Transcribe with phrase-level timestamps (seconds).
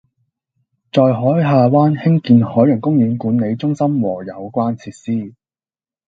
[0.91, 5.35] 在海下灣興建海洋公園管理中心和有關設施